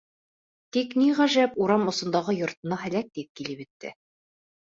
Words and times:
Тик, 0.77 0.93
ни 1.01 1.09
ғәжәп, 1.17 1.53
урам 1.65 1.85
осондағы 1.91 2.35
йортона 2.37 2.79
һәләк 2.85 3.11
тиҙ 3.19 3.27
килеп 3.41 3.61
етте. 3.67 3.93